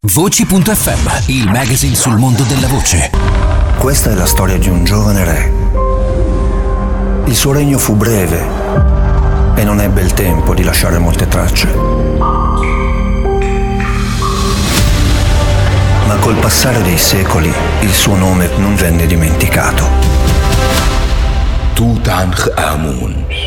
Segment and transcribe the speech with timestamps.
[0.00, 3.10] Voci.fm, il magazine sul mondo della voce.
[3.78, 5.52] Questa è la storia di un giovane re.
[7.24, 8.46] Il suo regno fu breve
[9.56, 11.66] e non ebbe il tempo di lasciare molte tracce.
[16.06, 19.84] Ma col passare dei secoli il suo nome non venne dimenticato.
[21.72, 23.37] Tutankhamun.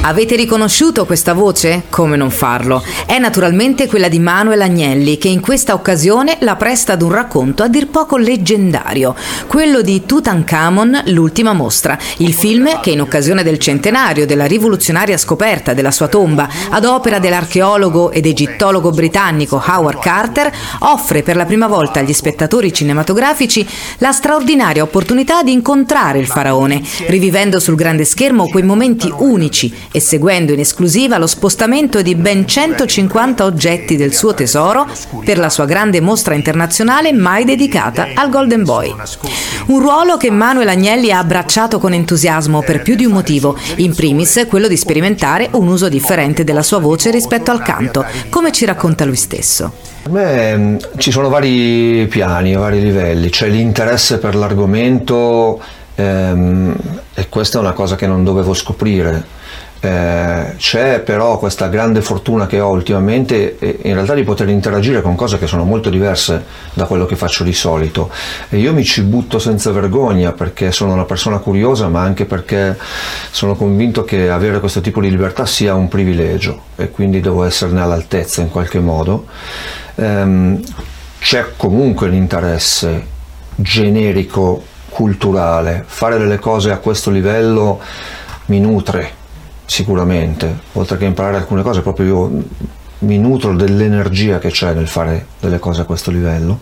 [0.00, 1.82] Avete riconosciuto questa voce?
[1.90, 2.82] Come non farlo?
[3.04, 7.62] È naturalmente quella di Manuel Agnelli che in questa occasione la presta ad un racconto
[7.62, 9.14] a dir poco leggendario,
[9.48, 15.74] quello di Tutankhamon, l'ultima mostra, il film che in occasione del centenario della rivoluzionaria scoperta
[15.74, 21.66] della sua tomba ad opera dell'archeologo ed egittologo britannico Howard Carter offre per la prima
[21.66, 23.66] volta agli spettatori cinematografici
[23.98, 30.00] la straordinaria opportunità di incontrare il faraone, rivivendo sul grande schermo quei momenti unici e
[30.00, 34.86] seguendo in esclusiva lo spostamento di ben 150 oggetti del suo tesoro
[35.24, 38.94] per la sua grande mostra internazionale mai dedicata al Golden Boy.
[39.66, 43.94] Un ruolo che Manuel Agnelli ha abbracciato con entusiasmo per più di un motivo, in
[43.94, 48.64] primis quello di sperimentare un uso differente della sua voce rispetto al canto, come ci
[48.64, 49.72] racconta lui stesso.
[50.10, 55.60] Me mm, ci sono vari piani, vari livelli, c'è l'interesse per l'argomento
[55.94, 56.74] ehm,
[57.14, 59.36] e questa è una cosa che non dovevo scoprire
[59.80, 65.02] eh, c'è però questa grande fortuna che ho ultimamente eh, in realtà di poter interagire
[65.02, 68.10] con cose che sono molto diverse da quello che faccio di solito.
[68.48, 72.76] E io mi ci butto senza vergogna perché sono una persona curiosa ma anche perché
[73.30, 77.80] sono convinto che avere questo tipo di libertà sia un privilegio e quindi devo esserne
[77.80, 79.26] all'altezza in qualche modo.
[79.94, 80.60] Ehm,
[81.20, 83.06] c'è comunque l'interesse
[83.54, 85.84] generico culturale.
[85.86, 87.80] Fare delle cose a questo livello
[88.46, 89.17] mi nutre
[89.68, 92.42] sicuramente, oltre che imparare alcune cose, proprio io
[93.00, 96.58] mi nutro dell'energia che c'è nel fare delle cose a questo livello.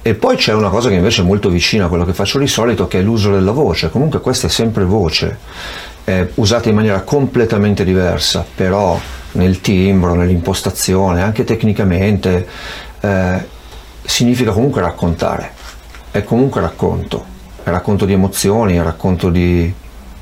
[0.00, 2.46] E poi c'è una cosa che invece è molto vicina a quello che faccio di
[2.46, 3.90] solito, che è l'uso della voce.
[3.90, 5.38] Comunque questa è sempre voce,
[6.04, 8.98] è usata in maniera completamente diversa, però
[9.32, 12.46] nel timbro, nell'impostazione, anche tecnicamente,
[13.00, 13.44] eh,
[14.02, 15.50] significa comunque raccontare.
[16.12, 17.24] È comunque racconto,
[17.64, 19.74] è racconto di emozioni, è racconto di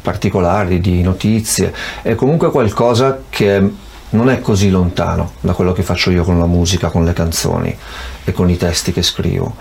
[0.09, 1.71] particolari, di notizie,
[2.01, 3.71] è comunque qualcosa che
[4.11, 7.77] non è così lontano da quello che faccio io con la musica, con le canzoni
[8.25, 9.55] e con i testi che scrivo.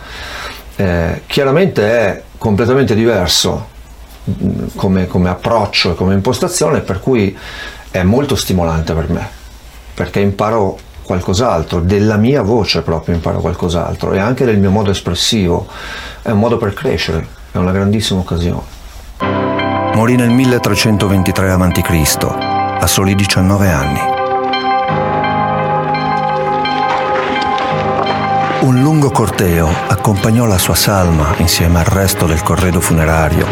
[0.78, 3.68] Eh, chiaramente è completamente diverso
[4.30, 7.38] mm, come, come approccio e come impostazione, per cui
[7.92, 9.28] è molto stimolante per me,
[9.94, 15.68] perché imparo qualcos'altro, della mia voce proprio imparo qualcos'altro e anche del mio modo espressivo,
[16.22, 18.77] è un modo per crescere, è una grandissima occasione.
[19.98, 22.24] Morì nel 1323 a.C.,
[22.80, 24.00] a soli 19 anni.
[28.60, 33.48] Un lungo corteo accompagnò la sua salma insieme al resto del corredo funerario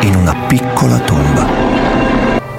[0.00, 1.69] in una piccola tomba.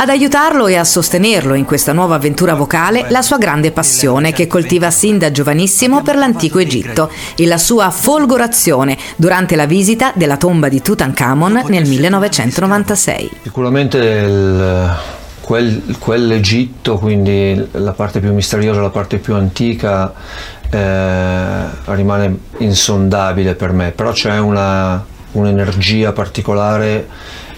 [0.01, 4.47] Ad aiutarlo e a sostenerlo in questa nuova avventura vocale la sua grande passione che
[4.47, 10.37] coltiva sin da giovanissimo per l'antico Egitto e la sua folgorazione durante la visita della
[10.37, 13.29] tomba di Tutankhamon nel 1996.
[13.43, 14.95] Sicuramente il,
[15.39, 20.11] quel, quell'Egitto, quindi la parte più misteriosa, la parte più antica,
[20.67, 27.07] eh, rimane insondabile per me, però c'è una, un'energia particolare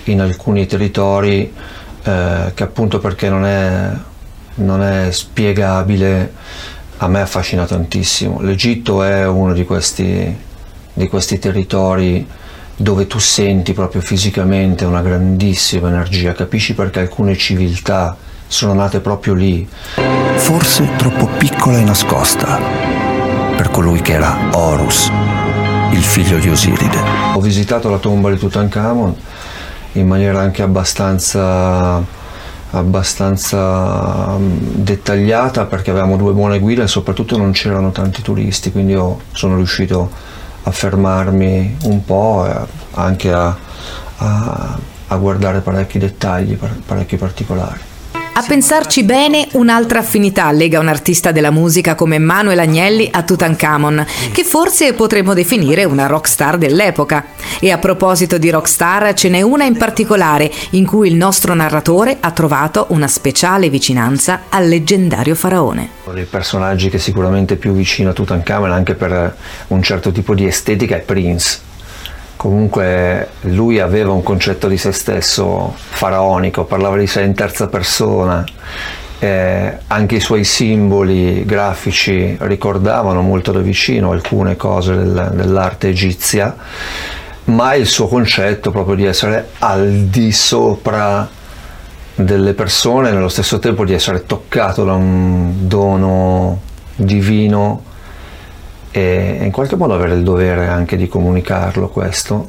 [0.07, 1.49] in alcuni territori
[2.03, 3.91] eh, che appunto perché non è,
[4.55, 6.33] non è spiegabile
[6.97, 8.41] a me affascina tantissimo.
[8.41, 10.37] L'Egitto è uno di questi,
[10.93, 12.27] di questi territori
[12.75, 18.17] dove tu senti proprio fisicamente una grandissima energia, capisci perché alcune civiltà
[18.47, 19.67] sono nate proprio lì.
[20.35, 22.59] Forse troppo piccola e nascosta
[23.55, 25.11] per colui che era Horus,
[25.91, 26.99] il figlio di Osiride.
[27.35, 29.15] Ho visitato la tomba di Tutankhamon
[29.93, 32.21] in maniera anche abbastanza
[32.71, 38.93] abbastanza mm, dettagliata perché avevamo due buone guide e soprattutto non c'erano tanti turisti quindi
[38.93, 40.09] io sono riuscito
[40.63, 42.55] a fermarmi un po' e
[42.93, 43.55] anche a,
[44.17, 47.92] a, a guardare parecchi dettagli, parecchi particolari.
[48.35, 54.03] A pensarci bene, un'altra affinità lega un artista della musica come Manuel Agnelli a Tutankhamon,
[54.31, 57.25] che forse potremmo definire una rockstar dell'epoca.
[57.59, 62.17] E a proposito di rockstar, ce n'è una in particolare in cui il nostro narratore
[62.19, 65.89] ha trovato una speciale vicinanza al leggendario faraone.
[66.05, 69.37] Uno dei personaggi che è sicuramente più vicino a Tutankhamon anche per
[69.67, 71.71] un certo tipo di estetica è Prince
[72.43, 78.43] comunque lui aveva un concetto di se stesso faraonico, parlava di sé in terza persona,
[79.19, 86.53] eh, anche i suoi simboli grafici ricordavano molto da vicino alcune cose del, dell'arte egizia,
[87.45, 91.25] ma il suo concetto proprio di essere al di sopra
[92.13, 96.59] delle persone, nello stesso tempo di essere toccato da un dono
[96.97, 97.91] divino
[98.95, 102.47] e in qualche modo avere il dovere anche di comunicarlo questo.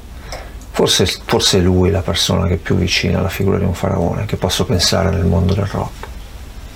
[0.70, 4.26] Forse, forse è lui la persona che è più vicina alla figura di un faraone
[4.26, 6.06] che posso pensare nel mondo del rock.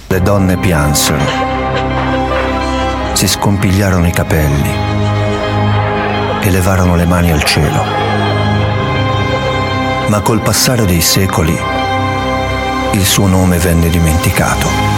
[0.07, 1.23] Le donne piansero,
[3.13, 4.71] si scompigliarono i capelli
[6.41, 7.83] e levarono le mani al cielo.
[10.07, 11.55] Ma col passare dei secoli
[12.93, 14.98] il suo nome venne dimenticato.